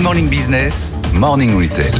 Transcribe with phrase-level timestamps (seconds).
[0.00, 1.92] Good Morning Business, Morning Retail.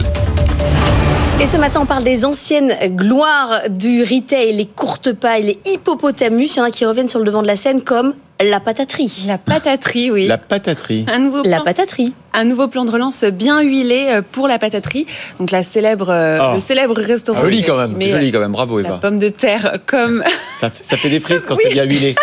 [1.39, 6.57] Et ce matin, on parle des anciennes gloires du retail, les courtes pailles, les hippopotamus.
[6.57, 9.25] Il y en a qui reviennent sur le devant de la scène comme la pataterie.
[9.29, 10.27] La pataterie, oui.
[10.29, 11.05] La pataterie.
[11.13, 12.15] Un nouveau La plan, pataterie.
[12.33, 15.05] un nouveau plan de relance bien huilé euh, pour la pataterie.
[15.39, 16.55] Donc la célèbre, euh, Oh.
[16.55, 17.39] le célèbre restaurant.
[17.43, 18.97] Joli quand même, euh, joli quand même, bravo La Eva.
[18.99, 20.25] pomme de terre comme.
[20.59, 21.65] Ça fait des frites quand Oui.
[21.67, 22.15] c'est bien huilé.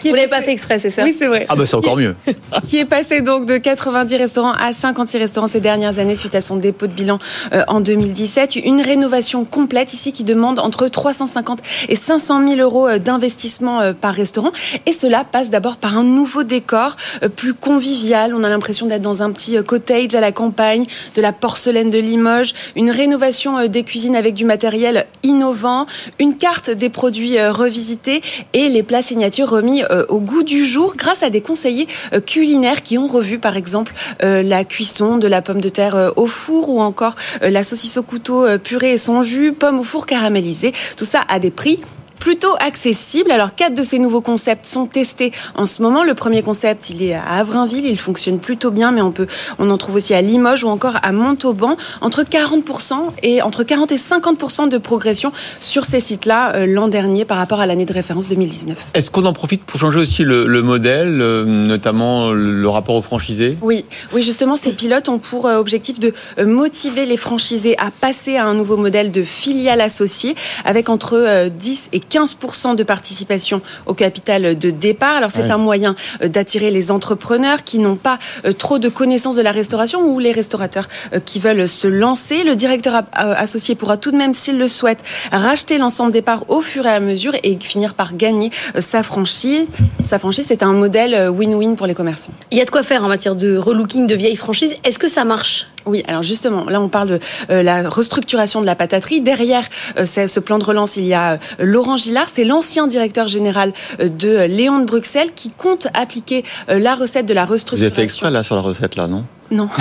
[0.00, 1.46] Qui Vous l'avez passé- pas fait exprès, c'est ça Oui, c'est vrai.
[1.48, 2.14] Ah bah c'est encore mieux.
[2.66, 6.40] qui est passé donc de 90 restaurants à 56 restaurants ces dernières années suite à
[6.40, 7.18] son dépôt de bilan
[7.52, 8.56] euh, en 2017.
[8.56, 13.92] Une rénovation complète ici qui demande entre 350 et 500 000 euros euh, d'investissement euh,
[13.92, 14.50] par restaurant.
[14.86, 18.34] Et cela passe d'abord par un nouveau décor euh, plus convivial.
[18.34, 20.84] On a l'impression d'être dans un petit euh, cottage à la campagne,
[21.14, 25.86] de la porcelaine de Limoges, une rénovation euh, des cuisines avec du matériel innovant,
[26.18, 28.22] une carte des produits euh, revisités
[28.52, 29.02] et les plats
[29.44, 33.38] remis euh, au goût du jour grâce à des conseillers euh, culinaires qui ont revu
[33.38, 33.92] par exemple
[34.22, 38.02] euh, la cuisson de la pomme de terre au four ou encore la saucisse au
[38.02, 40.72] couteau purée et son jus, pomme au four caramélisée.
[40.96, 41.80] Tout ça à des prix
[42.18, 43.30] plutôt accessibles.
[43.30, 46.04] Alors, quatre de ces nouveaux concepts sont testés en ce moment.
[46.04, 49.26] Le premier concept, il est à Avrainville, il fonctionne plutôt bien, mais on peut,
[49.58, 51.76] on en trouve aussi à Limoges ou encore à Montauban.
[52.00, 57.24] Entre 40% et entre 40 et 50% de progression sur ces sites-là euh, l'an dernier
[57.24, 58.76] par rapport à l'année de référence 2019.
[58.94, 63.02] Est-ce qu'on en profite pour changer aussi le, le modèle, euh, notamment le rapport aux
[63.02, 63.56] franchisés?
[63.62, 66.14] Oui, oui, justement, ces pilotes ont pour euh, objectif de
[66.44, 71.48] motiver les franchisés à passer à un nouveau modèle de filiale associée avec entre euh,
[71.48, 75.16] 10 et 15% de participation au capital de départ.
[75.16, 75.50] Alors, c'est Ouais.
[75.50, 79.52] un moyen euh, d'attirer les entrepreneurs qui n'ont pas euh, trop de connaissances de la
[79.52, 82.42] restauration ou les restaurateurs euh, qui veulent se lancer.
[82.44, 85.00] Le directeur associé pourra tout de même, s'il le souhaite,
[85.32, 89.66] racheter l'ensemble des parts au fur et à mesure et finir par gagner sa franchise.
[90.04, 92.32] Sa franchise, c'est un modèle win-win pour les commerçants.
[92.50, 94.74] Il y a de quoi faire en matière de relooking de vieilles franchises.
[94.84, 95.66] Est-ce que ça marche?
[95.86, 97.20] Oui, alors justement, là on parle de
[97.50, 99.20] euh, la restructuration de la pataterie.
[99.20, 99.64] Derrière
[99.98, 103.72] euh, ce plan de relance, il y a euh, Laurent Gillard, c'est l'ancien directeur général
[104.00, 107.86] euh, de Léon de Bruxelles qui compte appliquer euh, la recette de la Vous restructuration.
[107.86, 109.24] avez fait exprès là sur la recette là, non?
[109.50, 109.68] Non.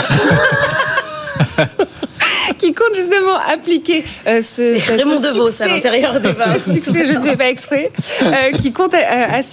[2.66, 6.58] qui compte justement appliquer euh, ce, ce- Raymond ce DeVos à succès- l'intérieur des vins.
[6.60, 7.92] succès, je ne fais pas exprès,
[8.24, 8.98] euh, qui compte, euh,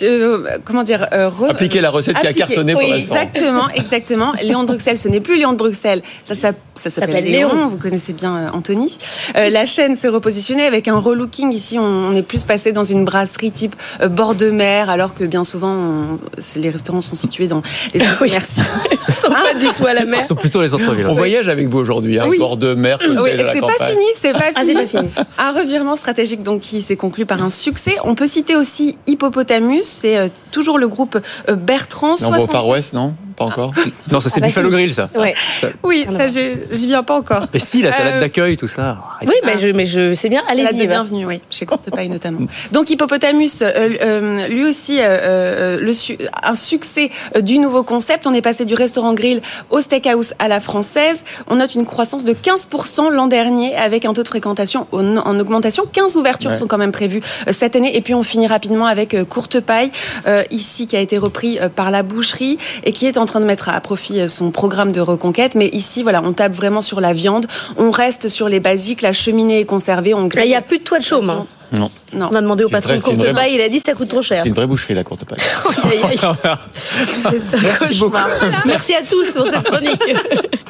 [0.03, 3.15] euh, comment dire, euh, re- Appliquer la recette qui a cartonné pour Oui, l'instant.
[3.17, 4.33] Exactement, exactement.
[4.43, 6.53] Léon de Bruxelles, ce n'est plus Léon de Bruxelles, ça, ça,
[6.91, 7.49] ça s'appelle Léon.
[7.55, 7.67] Léon.
[7.69, 8.99] Vous connaissez bien euh, Anthony.
[9.37, 11.53] Euh, la chaîne s'est repositionnée avec un relooking.
[11.53, 15.15] Ici, on, on est plus passé dans une brasserie type euh, bord de mer, alors
[15.15, 16.17] que bien souvent, on-
[16.57, 17.63] les restaurants sont situés dans
[17.95, 18.07] les Oui.
[18.19, 18.65] commerciaux.
[19.09, 20.21] Ils sont pas du tout à la mer.
[20.21, 21.07] Ce sont plutôt les centres-villes.
[21.07, 22.39] On voyage avec vous aujourd'hui, hein, Oui.
[22.39, 25.09] bord de mer, Oui, c'est pas fini, c'est pas Ah, pas fini.
[25.39, 27.97] Un revirement stratégique donc qui s'est conclu par un succès.
[28.05, 31.19] On peut citer aussi Hippopotamus, c'est euh, toujours le groupe
[31.49, 32.09] euh, Bertrand.
[32.21, 33.15] Non, on va au 60 Far West, non?
[33.49, 33.75] Pas encore?
[34.11, 34.75] Non, ça c'est Ah bah Buffalo si.
[34.75, 35.09] Grill ça.
[35.15, 35.35] Ouais.
[35.83, 37.47] Oui, à ça j'y viens pas encore.
[37.53, 38.99] Mais si, la salade Euh, d'accueil, tout ça.
[39.23, 40.43] Oui, mais je, mais je sais bien.
[40.49, 40.79] Salade Allez-y.
[40.79, 40.95] de Eva.
[40.95, 42.41] bienvenue, oui, chez Courtepaille notamment.
[42.73, 43.71] Donc Hippopotamus, euh,
[44.03, 48.27] euh, lui aussi, euh, le su- un succès euh, du nouveau concept.
[48.27, 51.25] On est passé du restaurant grill au steakhouse à la française.
[51.49, 55.39] On note une croissance de 15% l'an dernier avec un taux de fréquentation en, en
[55.41, 55.85] augmentation.
[55.91, 56.57] 15 ouvertures Ouais.
[56.57, 57.97] sont quand même prévues euh, cette année.
[57.97, 59.91] Et puis on finit rapidement avec euh, Courtepaille,
[60.27, 63.32] euh, ici qui a été repris euh, par la boucherie et qui est en train
[63.41, 65.55] de mettre à profit euh, son programme de reconquête.
[65.55, 67.47] Mais ici, voilà, on tape vraiment sur la viande.
[67.77, 69.03] On reste sur les basiques.
[69.03, 70.15] La cheminée est conservée.
[70.15, 70.49] On Il grille.
[70.49, 71.31] n'y a plus de toit de chaume.
[71.31, 71.47] hein.
[71.73, 71.91] Non.
[72.13, 72.29] Non.
[72.31, 74.09] On a demandé au patron de courte vraie- paille, il a dit que ça coûte
[74.09, 74.43] trop cher.
[74.43, 75.39] C'est une vraie boucherie, la courte paille.
[77.63, 78.29] Merci cauchemar.
[78.67, 80.03] Merci à tous pour cette chronique.